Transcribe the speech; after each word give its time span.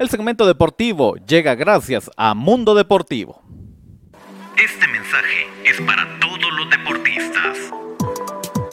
El 0.00 0.08
segmento 0.08 0.46
deportivo 0.46 1.16
llega 1.26 1.54
gracias 1.54 2.10
a 2.16 2.32
Mundo 2.32 2.74
Deportivo. 2.74 3.42
Este 4.56 4.88
mensaje 4.88 5.46
es 5.66 5.78
para. 5.82 6.19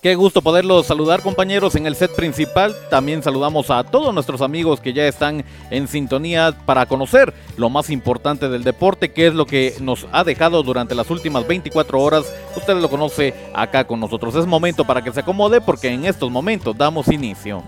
Qué 0.00 0.14
gusto 0.14 0.42
poderlos 0.42 0.86
saludar 0.86 1.22
compañeros 1.22 1.74
en 1.74 1.84
el 1.84 1.96
set 1.96 2.14
principal. 2.14 2.72
También 2.88 3.20
saludamos 3.20 3.68
a 3.68 3.82
todos 3.82 4.14
nuestros 4.14 4.42
amigos 4.42 4.78
que 4.78 4.92
ya 4.92 5.08
están 5.08 5.44
en 5.70 5.88
sintonía 5.88 6.54
para 6.66 6.86
conocer 6.86 7.34
lo 7.56 7.68
más 7.68 7.90
importante 7.90 8.48
del 8.48 8.62
deporte, 8.62 9.10
que 9.10 9.26
es 9.26 9.34
lo 9.34 9.44
que 9.44 9.74
nos 9.80 10.06
ha 10.12 10.22
dejado 10.22 10.62
durante 10.62 10.94
las 10.94 11.10
últimas 11.10 11.48
24 11.48 12.00
horas. 12.00 12.32
Usted 12.54 12.76
lo 12.76 12.88
conoce 12.88 13.34
acá 13.52 13.88
con 13.88 13.98
nosotros. 13.98 14.36
Es 14.36 14.46
momento 14.46 14.84
para 14.84 15.02
que 15.02 15.10
se 15.10 15.18
acomode 15.18 15.60
porque 15.60 15.88
en 15.88 16.04
estos 16.04 16.30
momentos 16.30 16.78
damos 16.78 17.08
inicio. 17.08 17.64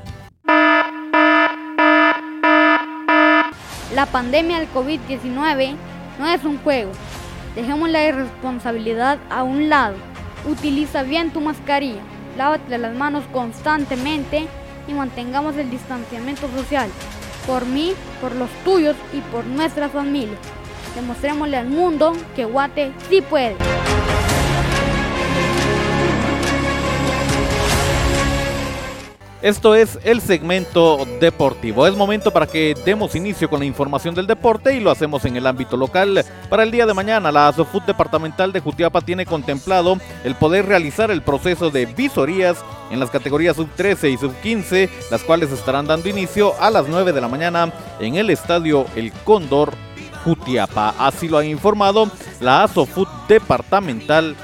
La 3.93 4.07
pandemia 4.07 4.61
del 4.61 4.73
COVID-19 4.73 5.75
no 6.21 6.29
es 6.29 6.45
un 6.45 6.59
juego. 6.59 6.93
Dejemos 7.57 7.91
la 7.91 8.07
irresponsabilidad 8.07 9.19
a 9.31 9.43
un 9.43 9.69
lado. 9.69 9.97
Utiliza 10.49 11.03
bien 11.03 11.33
tu 11.33 11.41
mascarilla 11.41 12.01
lávate 12.41 12.79
las 12.79 12.95
manos 12.95 13.23
constantemente 13.35 14.47
y 14.89 14.95
mantengamos 14.95 15.59
el 15.59 15.69
distanciamiento 15.69 16.49
social. 16.57 16.89
Por 17.47 17.67
mí, 17.67 17.93
por 18.19 18.35
los 18.35 18.49
tuyos 18.65 18.97
y 19.13 19.21
por 19.31 19.45
nuestra 19.45 19.91
familia. 19.91 20.39
Demostrémosle 20.95 21.59
al 21.59 21.69
mundo 21.69 22.15
que 22.35 22.47
Guate 22.47 22.93
sí 23.11 23.21
puede. 23.21 23.57
Esto 29.43 29.75
es 29.75 29.99
el 30.05 30.21
segmento 30.21 31.07
deportivo. 31.19 31.87
Es 31.87 31.97
momento 31.97 32.31
para 32.31 32.47
que 32.47 32.75
demos 32.85 33.15
inicio 33.15 33.49
con 33.49 33.61
la 33.61 33.65
información 33.65 34.15
del 34.15 34.27
deporte 34.27 34.75
y 34.75 34.81
lo 34.81 34.91
hacemos 34.91 35.25
en 35.25 35.35
el 35.35 35.47
ámbito 35.47 35.79
local. 35.79 36.23
Para 36.51 36.63
el 36.63 36.71
día 36.71 36.85
de 36.85 36.93
mañana, 36.93 37.33
la 37.33 37.49
ASOFUT 37.49 37.87
departamental 37.87 38.53
de 38.53 38.61
Jutiapa 38.61 39.01
tiene 39.01 39.25
contemplado 39.25 39.97
el 40.25 40.35
poder 40.35 40.67
realizar 40.67 41.11
el 41.11 41.23
proceso 41.23 41.71
de 41.71 41.87
visorías 41.87 42.59
en 42.91 43.01
las 43.01 43.09
categorías 43.09 43.57
sub 43.57 43.71
13 43.77 44.11
y 44.11 44.19
sub 44.19 44.35
15, 44.43 44.91
las 45.11 45.23
cuales 45.23 45.51
estarán 45.53 45.87
dando 45.87 46.11
inicio 46.11 46.53
a 46.61 46.71
las 46.71 46.87
9 46.87 47.13
de 47.13 47.21
la 47.23 47.29
mañana 47.29 47.73
en 47.99 48.17
el 48.17 48.29
estadio 48.29 48.85
El 48.95 49.11
Cóndor 49.25 49.73
Jutiapa. 50.23 50.95
Así 50.99 51.29
lo 51.29 51.39
ha 51.39 51.45
informado 51.47 52.11
la 52.41 52.65
ASOFUT 52.65 53.09
departamental 53.27 54.37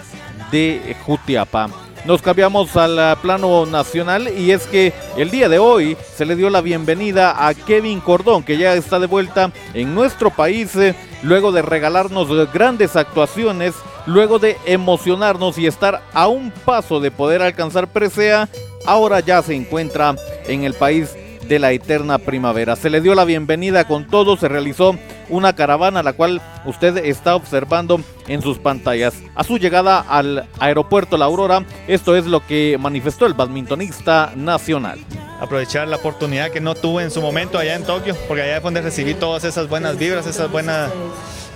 de 0.50 0.96
Jutiapa. 1.04 1.85
Nos 2.06 2.22
cambiamos 2.22 2.76
al 2.76 2.96
eh, 3.00 3.16
plano 3.20 3.66
nacional 3.66 4.28
y 4.28 4.52
es 4.52 4.68
que 4.68 4.92
el 5.16 5.28
día 5.28 5.48
de 5.48 5.58
hoy 5.58 5.96
se 6.14 6.24
le 6.24 6.36
dio 6.36 6.50
la 6.50 6.60
bienvenida 6.60 7.48
a 7.48 7.52
Kevin 7.52 7.98
Cordón, 7.98 8.44
que 8.44 8.56
ya 8.56 8.74
está 8.74 9.00
de 9.00 9.08
vuelta 9.08 9.50
en 9.74 9.92
nuestro 9.92 10.30
país 10.30 10.76
eh, 10.76 10.94
luego 11.24 11.50
de 11.50 11.62
regalarnos 11.62 12.28
grandes 12.52 12.94
actuaciones, 12.94 13.74
luego 14.06 14.38
de 14.38 14.56
emocionarnos 14.66 15.58
y 15.58 15.66
estar 15.66 16.00
a 16.12 16.28
un 16.28 16.52
paso 16.52 17.00
de 17.00 17.10
poder 17.10 17.42
alcanzar 17.42 17.88
presea, 17.88 18.48
ahora 18.86 19.18
ya 19.18 19.42
se 19.42 19.56
encuentra 19.56 20.14
en 20.46 20.62
el 20.62 20.74
país 20.74 21.16
de 21.48 21.58
la 21.58 21.72
eterna 21.72 22.18
primavera. 22.18 22.76
Se 22.76 22.88
le 22.88 23.00
dio 23.00 23.16
la 23.16 23.24
bienvenida 23.24 23.84
con 23.84 24.06
todo, 24.06 24.36
se 24.36 24.46
realizó 24.46 24.96
una 25.28 25.54
caravana 25.54 26.02
la 26.02 26.12
cual 26.12 26.40
usted 26.64 26.96
está 26.98 27.34
observando 27.34 28.00
en 28.28 28.42
sus 28.42 28.58
pantallas. 28.58 29.14
A 29.34 29.44
su 29.44 29.58
llegada 29.58 30.00
al 30.00 30.48
aeropuerto 30.58 31.16
La 31.16 31.26
Aurora, 31.26 31.64
esto 31.86 32.16
es 32.16 32.26
lo 32.26 32.44
que 32.46 32.76
manifestó 32.78 33.26
el 33.26 33.34
badmintonista 33.34 34.32
nacional. 34.34 34.98
Aprovechar 35.40 35.86
la 35.88 35.96
oportunidad 35.96 36.50
que 36.50 36.60
no 36.60 36.74
tuve 36.74 37.02
en 37.02 37.10
su 37.10 37.20
momento 37.20 37.58
allá 37.58 37.74
en 37.74 37.84
Tokio, 37.84 38.16
porque 38.26 38.42
allá 38.42 38.56
es 38.56 38.62
donde 38.62 38.80
recibí 38.80 39.14
todas 39.14 39.44
esas 39.44 39.68
buenas 39.68 39.98
vibras, 39.98 40.26
esas 40.26 40.50
buenas 40.50 40.90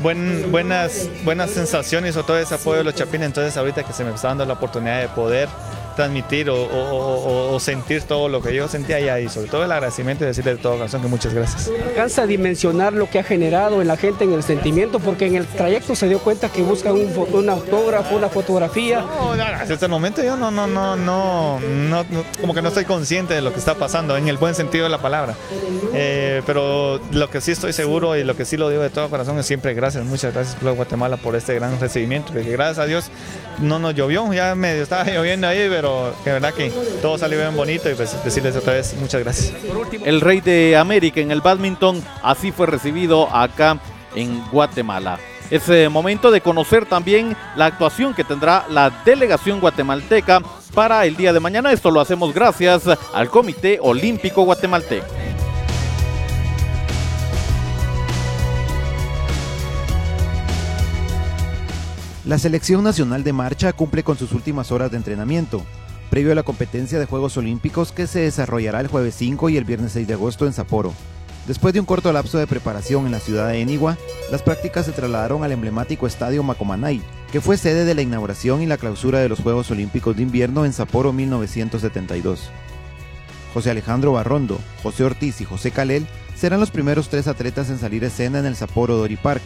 buenas, 0.02 1.08
buenas 1.24 1.50
sensaciones 1.50 2.16
o 2.16 2.24
todo 2.24 2.38
ese 2.38 2.54
apoyo 2.54 2.78
de 2.78 2.84
los 2.84 2.94
chapines. 2.94 3.26
Entonces 3.26 3.56
ahorita 3.56 3.84
que 3.84 3.92
se 3.92 4.04
me 4.04 4.14
está 4.14 4.28
dando 4.28 4.44
la 4.46 4.54
oportunidad 4.54 5.00
de 5.00 5.08
poder 5.08 5.48
transmitir 6.00 6.48
o, 6.48 7.58
sentir 7.60 8.02
todo 8.04 8.30
lo 8.30 8.40
que 8.40 8.54
yo 8.54 8.68
sentía 8.68 8.96
allá 8.96 9.20
y 9.20 9.28
sobre 9.28 9.50
todo 9.50 9.64
el 9.64 9.70
agradecimiento 9.70 10.24
y 10.24 10.28
decirle 10.28 10.54
de 10.54 10.62
todo 10.62 10.78
corazón 10.78 11.02
que 11.02 11.08
muchas 11.08 11.34
gracias. 11.34 11.70
Alcanza 11.88 12.22
a 12.22 12.26
dimensionar 12.26 12.94
lo 12.94 13.10
que 13.10 13.18
ha 13.18 13.22
generado 13.22 13.82
en 13.82 13.88
la 13.88 13.98
gente 13.98 14.24
en 14.24 14.32
el 14.32 14.42
sentimiento 14.42 14.98
porque 14.98 15.26
en 15.26 15.34
el 15.34 15.46
trayecto 15.46 15.94
se 15.94 16.08
dio 16.08 16.18
cuenta 16.20 16.48
que 16.48 16.62
buscan 16.62 16.94
un, 16.94 17.12
un 17.32 17.50
autógrafo, 17.50 18.16
una 18.16 18.30
fotografía. 18.30 19.00
No, 19.00 19.32
hasta 19.32 19.74
este 19.74 19.88
momento 19.88 20.22
yo 20.22 20.38
no, 20.38 20.50
no, 20.50 20.66
no, 20.66 20.96
no, 20.96 21.60
no, 21.60 22.04
como 22.40 22.54
que 22.54 22.62
no 22.62 22.68
estoy 22.68 22.86
consciente 22.86 23.34
de 23.34 23.42
lo 23.42 23.52
que 23.52 23.58
está 23.58 23.74
pasando 23.74 24.16
en 24.16 24.26
el 24.28 24.38
buen 24.38 24.54
sentido 24.54 24.84
de 24.84 24.90
la 24.90 25.02
palabra. 25.02 25.34
Eh, 25.92 26.40
pero 26.46 26.98
lo 27.12 27.28
que 27.28 27.42
sí 27.42 27.52
estoy 27.52 27.74
seguro 27.74 28.16
y 28.16 28.24
lo 28.24 28.36
que 28.36 28.46
sí 28.46 28.56
lo 28.56 28.70
digo 28.70 28.82
de 28.82 28.88
todo 28.88 29.10
corazón 29.10 29.38
es 29.38 29.44
siempre 29.44 29.74
gracias, 29.74 30.02
muchas 30.06 30.32
gracias 30.32 30.56
Pueblo 30.56 30.76
Guatemala 30.76 31.18
por 31.18 31.36
este 31.36 31.54
gran 31.56 31.78
recibimiento, 31.78 32.32
porque 32.32 32.50
gracias 32.52 32.78
a 32.78 32.86
Dios 32.86 33.10
no 33.58 33.78
nos 33.78 33.94
llovió, 33.94 34.32
ya 34.32 34.54
medio 34.54 34.82
estaba 34.82 35.04
lloviendo 35.10 35.46
ahí, 35.46 35.66
pero 35.68 35.89
de 36.24 36.32
verdad 36.32 36.54
que 36.54 36.70
todo 37.02 37.18
salió 37.18 37.38
bien 37.38 37.56
bonito 37.56 37.90
y 37.90 37.94
pues 37.94 38.22
decirles 38.24 38.56
otra 38.56 38.74
vez 38.74 38.94
muchas 38.98 39.22
gracias. 39.22 39.52
El 40.04 40.20
rey 40.20 40.40
de 40.40 40.76
América 40.76 41.20
en 41.20 41.30
el 41.30 41.40
badminton 41.40 42.02
así 42.22 42.52
fue 42.52 42.66
recibido 42.66 43.28
acá 43.34 43.78
en 44.14 44.42
Guatemala. 44.50 45.18
Es 45.50 45.68
eh, 45.68 45.88
momento 45.88 46.30
de 46.30 46.40
conocer 46.40 46.86
también 46.86 47.36
la 47.56 47.66
actuación 47.66 48.14
que 48.14 48.22
tendrá 48.22 48.66
la 48.68 48.90
delegación 49.04 49.58
guatemalteca 49.58 50.40
para 50.74 51.04
el 51.06 51.16
día 51.16 51.32
de 51.32 51.40
mañana. 51.40 51.72
Esto 51.72 51.90
lo 51.90 52.00
hacemos 52.00 52.32
gracias 52.32 52.84
al 53.12 53.28
Comité 53.28 53.78
Olímpico 53.82 54.42
Guatemalteco. 54.42 55.06
La 62.30 62.38
Selección 62.38 62.84
Nacional 62.84 63.24
de 63.24 63.32
Marcha 63.32 63.72
cumple 63.72 64.04
con 64.04 64.16
sus 64.16 64.30
últimas 64.30 64.70
horas 64.70 64.92
de 64.92 64.96
entrenamiento, 64.96 65.64
previo 66.10 66.30
a 66.30 66.36
la 66.36 66.44
competencia 66.44 67.00
de 67.00 67.06
Juegos 67.06 67.36
Olímpicos 67.36 67.90
que 67.90 68.06
se 68.06 68.20
desarrollará 68.20 68.80
el 68.80 68.86
jueves 68.86 69.16
5 69.16 69.48
y 69.48 69.56
el 69.56 69.64
viernes 69.64 69.90
6 69.90 70.06
de 70.06 70.14
agosto 70.14 70.46
en 70.46 70.52
Sapporo. 70.52 70.94
Después 71.48 71.74
de 71.74 71.80
un 71.80 71.86
corto 71.86 72.12
lapso 72.12 72.38
de 72.38 72.46
preparación 72.46 73.04
en 73.04 73.10
la 73.10 73.18
ciudad 73.18 73.48
de 73.48 73.60
Enigua, 73.60 73.98
las 74.30 74.42
prácticas 74.42 74.86
se 74.86 74.92
trasladaron 74.92 75.42
al 75.42 75.50
emblemático 75.50 76.06
estadio 76.06 76.44
Macomanay, 76.44 77.02
que 77.32 77.40
fue 77.40 77.56
sede 77.56 77.84
de 77.84 77.96
la 77.96 78.02
inauguración 78.02 78.62
y 78.62 78.66
la 78.66 78.78
clausura 78.78 79.18
de 79.18 79.28
los 79.28 79.40
Juegos 79.40 79.68
Olímpicos 79.72 80.16
de 80.16 80.22
Invierno 80.22 80.64
en 80.64 80.72
Sapporo 80.72 81.12
1972. 81.12 82.48
José 83.52 83.72
Alejandro 83.72 84.12
Barrondo, 84.12 84.60
José 84.84 85.02
Ortiz 85.02 85.40
y 85.40 85.44
José 85.44 85.72
Calel 85.72 86.06
serán 86.36 86.60
los 86.60 86.70
primeros 86.70 87.08
tres 87.08 87.26
atletas 87.26 87.70
en 87.70 87.80
salir 87.80 88.04
escena 88.04 88.38
en 88.38 88.46
el 88.46 88.54
Sapporo 88.54 88.96
Dori 88.96 89.16
Park, 89.16 89.42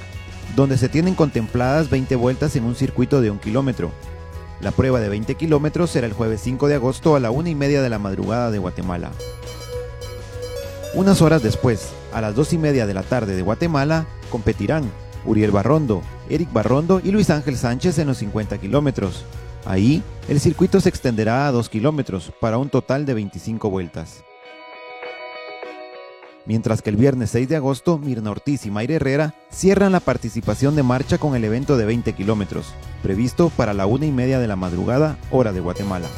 donde 0.56 0.78
se 0.78 0.88
tienen 0.88 1.14
contempladas 1.14 1.90
20 1.90 2.16
vueltas 2.16 2.56
en 2.56 2.64
un 2.64 2.74
circuito 2.74 3.20
de 3.20 3.30
un 3.30 3.38
kilómetro. 3.38 3.92
La 4.60 4.70
prueba 4.70 5.00
de 5.00 5.08
20 5.08 5.34
kilómetros 5.34 5.90
será 5.90 6.06
el 6.06 6.12
jueves 6.12 6.40
5 6.42 6.68
de 6.68 6.76
agosto 6.76 7.16
a 7.16 7.20
la 7.20 7.30
una 7.30 7.50
y 7.50 7.54
media 7.54 7.82
de 7.82 7.90
la 7.90 7.98
madrugada 7.98 8.50
de 8.50 8.58
Guatemala. 8.58 9.10
Unas 10.94 11.22
horas 11.22 11.42
después, 11.42 11.92
a 12.12 12.20
las 12.20 12.34
2 12.34 12.52
y 12.52 12.58
media 12.58 12.86
de 12.86 12.94
la 12.94 13.02
tarde 13.02 13.34
de 13.34 13.42
Guatemala, 13.42 14.06
competirán 14.30 14.90
Uriel 15.24 15.50
Barrondo, 15.50 16.02
Eric 16.28 16.52
Barrondo 16.52 17.00
y 17.02 17.10
Luis 17.10 17.30
Ángel 17.30 17.56
Sánchez 17.56 17.98
en 17.98 18.06
los 18.06 18.18
50 18.18 18.58
kilómetros. 18.58 19.24
Ahí, 19.66 20.02
el 20.28 20.40
circuito 20.40 20.80
se 20.80 20.88
extenderá 20.88 21.46
a 21.46 21.52
2 21.52 21.68
kilómetros 21.68 22.32
para 22.40 22.58
un 22.58 22.68
total 22.68 23.06
de 23.06 23.14
25 23.14 23.70
vueltas 23.70 24.24
mientras 26.46 26.82
que 26.82 26.90
el 26.90 26.96
viernes 26.96 27.30
6 27.30 27.48
de 27.48 27.56
agosto 27.56 27.98
Mirna 27.98 28.30
Ortiz 28.30 28.66
y 28.66 28.70
Mayra 28.70 28.94
Herrera 28.94 29.34
cierran 29.50 29.92
la 29.92 30.00
participación 30.00 30.76
de 30.76 30.82
marcha 30.82 31.18
con 31.18 31.34
el 31.36 31.44
evento 31.44 31.76
de 31.76 31.84
20 31.84 32.12
kilómetros, 32.12 32.74
previsto 33.02 33.50
para 33.50 33.74
la 33.74 33.86
una 33.86 34.06
y 34.06 34.12
media 34.12 34.38
de 34.38 34.48
la 34.48 34.56
madrugada, 34.56 35.16
hora 35.30 35.52
de 35.52 35.60
Guatemala. 35.60 36.08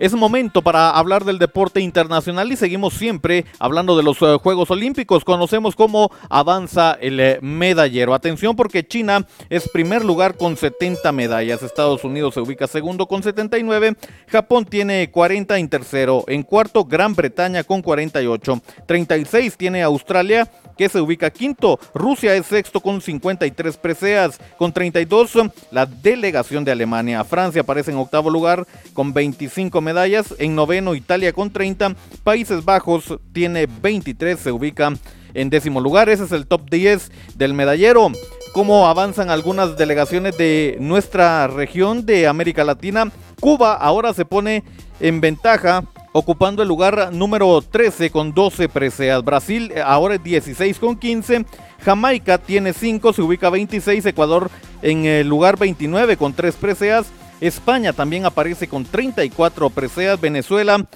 Es 0.00 0.14
momento 0.14 0.62
para 0.62 0.88
hablar 0.88 1.26
del 1.26 1.38
deporte 1.38 1.82
internacional 1.82 2.50
y 2.50 2.56
seguimos 2.56 2.94
siempre 2.94 3.44
hablando 3.58 3.98
de 3.98 4.02
los 4.02 4.16
eh, 4.22 4.38
Juegos 4.42 4.70
Olímpicos. 4.70 5.26
Conocemos 5.26 5.76
cómo 5.76 6.10
avanza 6.30 6.96
el 6.98 7.20
eh, 7.20 7.38
medallero. 7.42 8.14
Atención 8.14 8.56
porque 8.56 8.82
China 8.82 9.26
es 9.50 9.68
primer 9.68 10.02
lugar 10.02 10.38
con 10.38 10.56
70 10.56 11.12
medallas. 11.12 11.62
Estados 11.62 12.02
Unidos 12.02 12.32
se 12.32 12.40
ubica 12.40 12.66
segundo 12.66 13.06
con 13.06 13.22
79. 13.22 13.94
Japón 14.28 14.64
tiene 14.64 15.10
40 15.10 15.58
en 15.58 15.68
tercero. 15.68 16.24
En 16.28 16.44
cuarto, 16.44 16.86
Gran 16.86 17.14
Bretaña 17.14 17.62
con 17.62 17.82
48. 17.82 18.58
36 18.86 19.54
tiene 19.58 19.82
Australia 19.82 20.50
que 20.78 20.88
se 20.88 20.98
ubica 20.98 21.28
quinto. 21.28 21.78
Rusia 21.92 22.34
es 22.36 22.46
sexto 22.46 22.80
con 22.80 23.02
53 23.02 23.76
preseas. 23.76 24.40
Con 24.56 24.72
32, 24.72 25.32
la 25.70 25.84
delegación 25.84 26.64
de 26.64 26.72
Alemania. 26.72 27.22
Francia 27.22 27.60
aparece 27.60 27.90
en 27.90 27.98
octavo 27.98 28.30
lugar 28.30 28.66
con 28.94 29.12
25 29.12 29.78
medallas. 29.82 29.89
En 30.38 30.54
noveno, 30.54 30.94
Italia 30.94 31.32
con 31.32 31.50
30. 31.50 31.96
Países 32.22 32.64
Bajos 32.64 33.18
tiene 33.32 33.66
23, 33.66 34.38
se 34.38 34.52
ubica 34.52 34.92
en 35.34 35.50
décimo 35.50 35.80
lugar. 35.80 36.08
Ese 36.08 36.24
es 36.24 36.32
el 36.32 36.46
top 36.46 36.70
10 36.70 37.10
del 37.34 37.54
medallero. 37.54 38.12
Cómo 38.52 38.86
avanzan 38.86 39.30
algunas 39.30 39.76
delegaciones 39.76 40.38
de 40.38 40.76
nuestra 40.78 41.48
región 41.48 42.06
de 42.06 42.28
América 42.28 42.62
Latina. 42.62 43.10
Cuba 43.40 43.74
ahora 43.74 44.14
se 44.14 44.24
pone 44.24 44.62
en 45.00 45.20
ventaja 45.20 45.82
ocupando 46.12 46.62
el 46.62 46.68
lugar 46.68 47.12
número 47.12 47.60
13 47.60 48.10
con 48.10 48.32
12 48.32 48.68
preseas. 48.68 49.24
Brasil 49.24 49.72
eh, 49.74 49.82
ahora 49.84 50.14
es 50.14 50.22
16 50.22 50.78
con 50.78 50.96
15. 50.96 51.44
Jamaica 51.84 52.38
tiene 52.38 52.72
5, 52.72 53.12
se 53.12 53.22
ubica 53.22 53.50
26. 53.50 54.06
Ecuador 54.06 54.50
en 54.82 55.04
el 55.04 55.26
lugar 55.26 55.58
29 55.58 56.16
con 56.16 56.32
3 56.32 56.54
preseas. 56.54 57.06
España 57.40 57.92
también 57.92 58.26
aparece 58.26 58.68
con 58.68 58.84
34 58.84 59.70
preseas. 59.70 60.20
Venezuela 60.20 60.86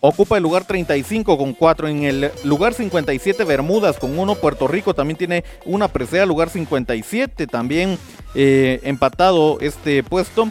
ocupa 0.00 0.36
el 0.36 0.42
lugar 0.42 0.64
35 0.64 1.38
con 1.38 1.54
4. 1.54 1.88
En 1.88 2.04
el 2.04 2.30
lugar 2.44 2.74
57 2.74 3.44
Bermudas 3.44 3.98
con 3.98 4.18
1. 4.18 4.34
Puerto 4.36 4.68
Rico 4.68 4.94
también 4.94 5.16
tiene 5.16 5.44
una 5.64 5.88
presea. 5.88 6.26
Lugar 6.26 6.50
57 6.50 7.46
también 7.46 7.98
eh, 8.34 8.80
empatado 8.84 9.58
este 9.60 10.02
puesto. 10.02 10.50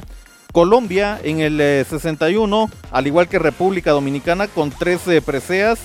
Colombia 0.52 1.20
en 1.22 1.42
el 1.42 1.86
61, 1.86 2.70
eh, 2.72 2.78
al 2.92 3.08
igual 3.08 3.28
que 3.28 3.40
República 3.40 3.92
Dominicana 3.92 4.48
con 4.48 4.72
13 4.72 5.22
preseas. 5.22 5.80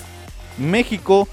México 0.57 1.27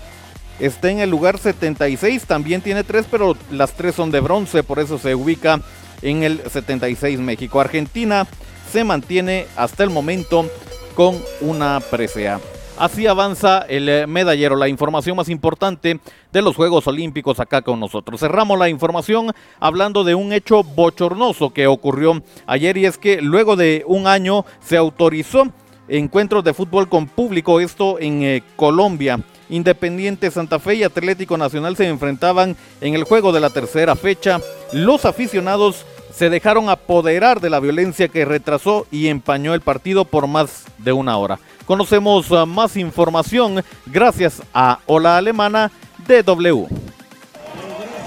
está 0.59 0.91
en 0.91 0.99
el 0.99 1.11
lugar 1.11 1.39
76, 1.39 2.25
también 2.25 2.61
tiene 2.63 2.83
3, 2.83 3.07
pero 3.09 3.37
las 3.53 3.75
3 3.75 3.95
son 3.95 4.11
de 4.11 4.19
bronce, 4.19 4.65
por 4.65 4.81
eso 4.81 4.99
se 4.99 5.15
ubica 5.15 5.61
en 6.03 6.23
el 6.23 6.41
76 6.49 7.19
México. 7.21 7.61
Argentina 7.61 8.27
se 8.71 8.85
mantiene 8.85 9.47
hasta 9.57 9.85
el 9.85 9.91
momento 9.91 10.49
con 10.95 11.17
una 11.41 11.81
presea. 11.81 12.41
Así 12.79 13.09
avanza 13.09 13.67
el 13.69 13.89
eh, 13.89 14.07
medallero, 14.07 14.55
la 14.55 14.69
información 14.69 15.17
más 15.17 15.29
importante 15.29 15.99
de 16.33 16.43
los 16.43 16.55
Juegos 16.55 16.87
Olímpicos 16.87 17.41
acá 17.41 17.61
con 17.61 17.81
nosotros. 17.81 18.21
Cerramos 18.21 18.57
la 18.57 18.69
información 18.69 19.33
hablando 19.59 20.05
de 20.05 20.15
un 20.15 20.33
hecho 20.33 20.63
bochornoso 20.63 21.53
que 21.53 21.67
ocurrió 21.67 22.23
ayer 22.47 22.77
y 22.77 22.87
es 22.87 22.97
que 22.97 23.21
luego 23.21 23.57
de 23.57 23.83
un 23.87 24.07
año 24.07 24.45
se 24.61 24.77
autorizó 24.77 25.49
encuentros 25.89 26.45
de 26.45 26.55
fútbol 26.55 26.89
con 26.89 27.07
público, 27.09 27.59
esto 27.59 27.99
en 27.99 28.23
eh, 28.23 28.43
Colombia. 28.55 29.19
Independiente 29.51 30.31
Santa 30.31 30.61
Fe 30.61 30.77
y 30.77 30.83
Atlético 30.85 31.37
Nacional 31.37 31.77
se 31.77 31.89
enfrentaban 31.89 32.55
en 32.81 32.95
el 32.95 33.05
juego 33.05 33.33
de 33.33 33.41
la 33.41 33.51
tercera 33.51 33.97
fecha. 33.97 34.41
Los 34.73 35.05
aficionados 35.05 35.87
se 36.13 36.31
dejaron 36.31 36.69
apoderar 36.69 37.41
de 37.41 37.51
la 37.51 37.61
violencia 37.61 38.09
que 38.09 38.25
retrasó 38.25 38.87
y 38.91 39.09
empañó 39.09 39.55
el 39.55 39.61
partido 39.61 40.05
por 40.05 40.27
más 40.27 40.65
de 40.79 40.93
una 40.93 41.17
hora. 41.17 41.39
Conocemos 41.65 42.31
uh, 42.31 42.47
más 42.47 42.77
información 42.77 43.63
gracias 43.87 44.43
a 44.53 44.81
Hola 44.87 45.17
Alemana 45.17 45.71
DW. 46.07 46.67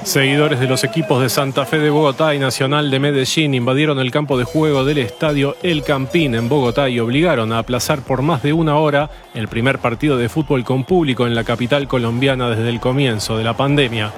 Seguidores 0.04 0.60
de 0.60 0.68
los 0.68 0.84
equipos 0.84 1.22
de 1.22 1.30
Santa 1.30 1.64
Fe 1.66 1.78
de 1.78 1.92
Bogotá 1.92 2.34
y 2.34 2.40
Nacional 2.40 2.90
de 2.90 3.00
Medellín 3.00 3.54
invadieron 3.54 4.00
el 4.00 4.10
campo 4.10 4.36
de 4.38 4.46
juego 4.46 4.84
del 4.84 4.98
estadio 4.98 5.56
El 5.62 5.84
Campín 5.84 6.34
en 6.34 6.50
Bogotá 6.50 6.90
y 6.90 7.00
obligaron 7.00 7.54
a 7.54 7.60
aplazar 7.60 8.02
por 8.02 8.24
más 8.24 8.42
de 8.42 8.52
una 8.52 8.78
hora 8.78 9.12
el 9.36 9.48
primer 9.48 9.78
partido 9.78 10.18
de 10.18 10.28
fútbol 10.28 10.64
con 10.64 10.86
público 10.86 11.28
en 11.28 11.36
la 11.36 11.44
capital 11.44 11.88
colombiana 11.88 12.50
desde 12.50 12.70
el 12.70 12.80
comienzo 12.80 13.38
de 13.38 13.44
la 13.44 13.56
pandemia. 13.56 14.12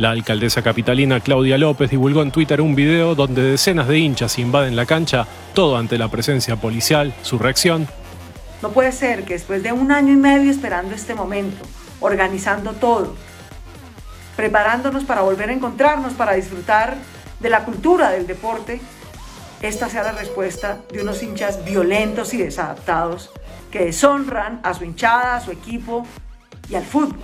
La 0.00 0.12
alcaldesa 0.12 0.62
capitalina 0.62 1.20
Claudia 1.20 1.58
López 1.58 1.90
divulgó 1.90 2.22
en 2.22 2.30
Twitter 2.30 2.62
un 2.62 2.74
video 2.74 3.14
donde 3.14 3.42
decenas 3.42 3.86
de 3.86 3.98
hinchas 3.98 4.38
invaden 4.38 4.74
la 4.74 4.86
cancha, 4.86 5.26
todo 5.52 5.76
ante 5.76 5.98
la 5.98 6.08
presencia 6.08 6.56
policial. 6.56 7.12
Su 7.20 7.38
reacción 7.38 7.86
no 8.62 8.70
puede 8.70 8.92
ser 8.92 9.24
que 9.24 9.34
después 9.34 9.62
de 9.62 9.72
un 9.72 9.92
año 9.92 10.14
y 10.14 10.16
medio 10.16 10.50
esperando 10.50 10.94
este 10.94 11.14
momento, 11.14 11.66
organizando 12.00 12.72
todo, 12.72 13.14
preparándonos 14.36 15.04
para 15.04 15.20
volver 15.20 15.50
a 15.50 15.52
encontrarnos, 15.52 16.14
para 16.14 16.32
disfrutar 16.32 16.96
de 17.38 17.50
la 17.50 17.66
cultura 17.66 18.08
del 18.08 18.26
deporte, 18.26 18.80
esta 19.60 19.90
sea 19.90 20.02
la 20.02 20.12
respuesta 20.12 20.78
de 20.90 21.02
unos 21.02 21.22
hinchas 21.22 21.62
violentos 21.62 22.32
y 22.32 22.38
desadaptados 22.38 23.32
que 23.70 23.84
deshonran 23.84 24.60
a 24.62 24.72
su 24.72 24.82
hinchada, 24.84 25.36
a 25.36 25.40
su 25.42 25.50
equipo 25.50 26.06
y 26.70 26.74
al 26.74 26.84
fútbol. 26.84 27.18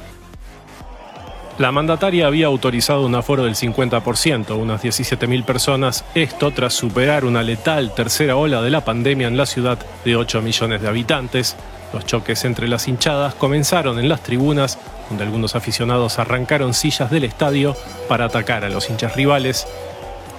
La 1.59 1.73
mandataria 1.73 2.27
había 2.27 2.49
autorizado 2.49 3.07
un 3.07 3.15
aforo 3.15 3.45
del 3.45 3.55
50%, 3.55 4.59
unas 4.59 4.85
17.000 4.85 5.43
personas, 5.43 6.05
esto 6.15 6.51
tras 6.51 6.75
superar 6.75 7.25
una 7.25 7.43
letal 7.43 7.95
tercera 7.95 8.37
ola 8.37 8.61
de 8.61 8.69
la 8.69 8.85
pandemia 8.85 9.27
en 9.27 9.39
la 9.39 9.47
ciudad 9.47 9.79
de 10.05 10.17
8 10.17 10.43
millones 10.43 10.83
de 10.83 10.89
habitantes. 10.89 11.57
Los 11.95 12.05
choques 12.05 12.45
entre 12.45 12.69
las 12.69 12.89
hinchadas 12.89 13.35
comenzaron 13.35 13.99
en 13.99 14.11
las 14.11 14.23
tribunas, 14.23 14.79
donde 15.09 15.25
algunos 15.25 15.57
aficionados 15.57 16.19
arrancaron 16.19 16.75
sillas 16.75 17.11
del 17.11 17.25
estadio 17.25 17.75
para 18.07 18.27
atacar 18.27 18.63
a 18.63 18.69
los 18.69 18.91
hinchas 18.91 19.17
rivales. 19.17 19.67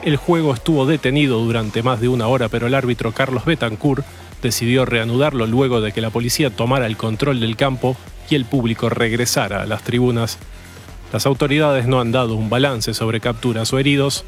El 0.04 0.18
juego 0.18 0.54
estuvo 0.54 0.86
detenido 0.86 1.40
durante 1.40 1.81
más 1.81 2.00
de 2.00 2.10
una 2.10 2.28
hora, 2.28 2.48
pero 2.48 2.68
el 2.68 2.75
árbitro 2.75 3.12
Carlos 3.12 3.44
Betancourt 3.44 4.06
decidió 4.44 4.86
reanudarlo 4.86 5.48
luego 5.48 5.81
de 5.81 5.94
que 5.94 6.02
la 6.02 6.12
policía 6.12 6.52
tomara 6.52 6.86
el 6.86 6.96
control 6.96 7.40
del 7.40 7.56
campo 7.56 7.98
y 8.30 8.36
el 8.36 8.46
público 8.46 8.90
regresara 8.90 9.64
a 9.64 9.66
las 9.66 9.81
tribunas. 9.81 10.38
Las 11.12 11.25
autoridades 11.25 11.88
no 11.88 12.01
han 12.01 12.12
dado 12.12 12.36
un 12.36 12.50
balance 12.50 12.94
sobre 12.94 13.21
capturas 13.21 13.71
o 13.71 13.80
heridos. 13.80 14.25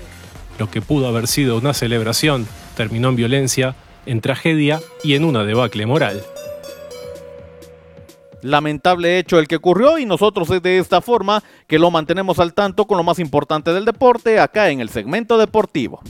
Lo 0.57 0.71
que 0.71 0.81
pudo 0.81 1.07
haber 1.07 1.27
sido 1.27 1.57
una 1.57 1.73
celebración 1.73 2.47
terminó 2.75 3.09
en 3.09 3.15
violencia, 3.17 3.75
en 4.05 4.21
tragedia 4.21 4.79
y 5.03 5.15
en 5.15 5.25
una 5.25 5.43
debacle 5.43 5.85
moral. 5.85 6.23
Lamentable 8.41 9.19
hecho 9.19 9.37
el 9.37 9.49
que 9.49 9.57
ocurrió 9.57 9.97
y 9.97 10.05
nosotros 10.05 10.49
es 10.51 10.61
de 10.61 10.77
esta 10.77 11.01
forma 11.01 11.43
que 11.67 11.77
lo 11.77 11.91
mantenemos 11.91 12.39
al 12.39 12.53
tanto 12.53 12.85
con 12.85 12.97
lo 12.97 13.03
más 13.03 13.19
importante 13.19 13.73
del 13.73 13.83
deporte 13.83 14.39
acá 14.39 14.69
en 14.69 14.79
el 14.79 14.89
segmento 14.89 15.37
deportivo. 15.37 16.01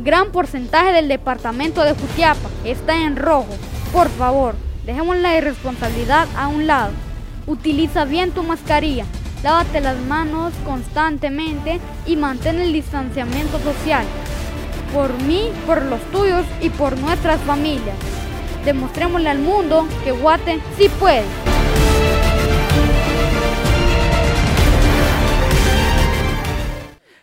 Gran 0.00 0.32
porcentaje 0.32 0.92
del 0.92 1.06
departamento 1.06 1.84
de 1.84 1.92
Jutiapa 1.92 2.48
está 2.64 3.04
en 3.04 3.14
rojo. 3.16 3.54
Por 3.92 4.08
favor, 4.08 4.56
Dejemos 4.84 5.16
la 5.16 5.36
irresponsabilidad 5.36 6.26
a 6.36 6.48
un 6.48 6.66
lado. 6.66 6.92
Utiliza 7.46 8.04
bien 8.04 8.30
tu 8.30 8.42
mascarilla. 8.42 9.04
Lávate 9.42 9.80
las 9.80 9.98
manos 9.98 10.52
constantemente 10.64 11.80
y 12.06 12.16
mantén 12.16 12.60
el 12.60 12.72
distanciamiento 12.72 13.58
social. 13.58 14.04
Por 14.94 15.12
mí, 15.22 15.50
por 15.66 15.82
los 15.82 16.00
tuyos 16.10 16.44
y 16.60 16.70
por 16.70 16.98
nuestras 16.98 17.40
familias. 17.42 17.96
Demostrémosle 18.64 19.30
al 19.30 19.38
mundo 19.38 19.86
que 20.04 20.12
Guate 20.12 20.60
sí 20.76 20.88
puede. 20.98 21.49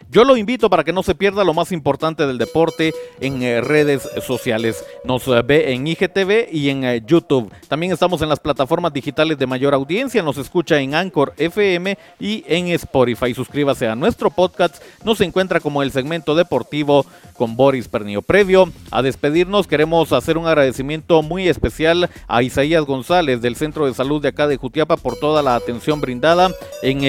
Yo 0.09 0.23
lo 0.23 0.37
invito 0.37 0.69
para 0.69 0.85
que 0.85 0.93
no 0.93 1.03
se 1.03 1.15
pierda 1.15 1.43
lo 1.43 1.53
más 1.53 1.73
importante 1.73 2.25
del 2.25 2.37
deporte 2.37 2.93
en 3.19 3.43
eh, 3.43 3.59
redes 3.59 4.07
sociales. 4.25 4.81
Nos 5.03 5.27
eh, 5.27 5.41
ve 5.41 5.73
en 5.73 5.85
IGTV 5.85 6.47
y 6.49 6.69
en 6.69 6.85
eh, 6.85 7.03
YouTube. 7.05 7.51
También 7.67 7.91
estamos 7.91 8.21
en 8.21 8.29
las 8.29 8.39
plataformas 8.39 8.93
digitales 8.93 9.37
de 9.37 9.45
mayor 9.45 9.73
audiencia. 9.73 10.23
Nos 10.23 10.37
escucha 10.37 10.79
en 10.79 10.95
Anchor 10.95 11.33
FM 11.35 11.97
y 12.21 12.45
en 12.47 12.69
Spotify. 12.69 13.33
Suscríbase 13.33 13.85
a 13.85 13.95
nuestro 13.95 14.29
podcast. 14.29 14.81
Nos 15.03 15.19
encuentra 15.19 15.59
como 15.59 15.83
el 15.83 15.91
segmento 15.91 16.35
deportivo 16.35 17.05
con 17.35 17.57
Boris 17.57 17.89
Pernio. 17.89 18.21
Previo 18.21 18.71
a 18.91 19.01
despedirnos, 19.01 19.67
queremos 19.67 20.13
hacer 20.13 20.37
un 20.37 20.47
agradecimiento 20.47 21.21
muy 21.21 21.49
especial 21.49 22.09
a 22.27 22.43
Isaías 22.43 22.85
González 22.85 23.41
del 23.41 23.57
Centro 23.57 23.85
de 23.85 23.93
Salud 23.93 24.21
de 24.21 24.29
acá 24.29 24.47
de 24.47 24.57
Jutiapa 24.57 24.95
por 24.95 25.17
toda 25.17 25.43
la 25.43 25.55
atención 25.55 25.99
brindada 25.99 26.49
en 26.81 27.01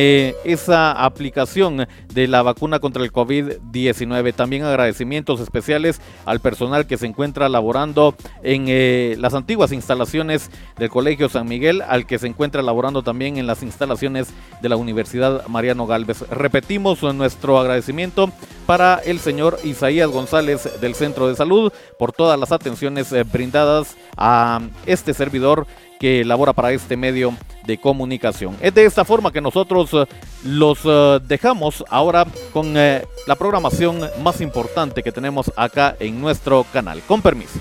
esa 0.44 0.92
aplicación 0.92 1.86
de 2.12 2.26
la 2.26 2.42
vacuna 2.42 2.80
contra 2.80 2.87
el 2.96 3.12
COVID-19. 3.12 4.34
También 4.34 4.64
agradecimientos 4.64 5.40
especiales 5.40 6.00
al 6.24 6.40
personal 6.40 6.86
que 6.86 6.96
se 6.96 7.06
encuentra 7.06 7.48
laborando 7.48 8.14
en 8.42 8.66
eh, 8.68 9.16
las 9.18 9.34
antiguas 9.34 9.72
instalaciones 9.72 10.50
del 10.78 10.90
Colegio 10.90 11.28
San 11.28 11.48
Miguel, 11.48 11.82
al 11.82 12.06
que 12.06 12.18
se 12.18 12.26
encuentra 12.26 12.62
laborando 12.62 13.02
también 13.02 13.36
en 13.36 13.46
las 13.46 13.62
instalaciones 13.62 14.28
de 14.62 14.68
la 14.68 14.76
Universidad 14.76 15.46
Mariano 15.46 15.86
Galvez. 15.86 16.22
Repetimos 16.30 17.02
nuestro 17.14 17.58
agradecimiento 17.58 18.30
para 18.66 18.96
el 18.96 19.18
señor 19.18 19.58
Isaías 19.64 20.10
González 20.10 20.80
del 20.80 20.94
Centro 20.94 21.28
de 21.28 21.36
Salud 21.36 21.72
por 21.98 22.12
todas 22.12 22.38
las 22.38 22.52
atenciones 22.52 23.12
eh, 23.12 23.24
brindadas 23.24 23.96
a 24.16 24.60
este 24.86 25.14
servidor 25.14 25.66
que 25.98 26.24
labora 26.24 26.52
para 26.52 26.72
este 26.72 26.96
medio 26.96 27.34
de 27.66 27.78
comunicación. 27.78 28.56
Es 28.60 28.74
de 28.74 28.84
esta 28.84 29.04
forma 29.04 29.32
que 29.32 29.40
nosotros 29.40 29.90
eh, 29.92 30.06
los 30.44 30.78
eh, 30.84 31.20
dejamos 31.26 31.84
ahora 31.88 32.26
con 32.52 32.74
la 32.74 33.36
programación 33.38 34.08
más 34.22 34.40
importante 34.40 35.02
que 35.02 35.12
tenemos 35.12 35.52
acá 35.56 35.96
en 36.00 36.20
nuestro 36.20 36.64
canal. 36.72 37.02
Con 37.06 37.22
permiso. 37.22 37.58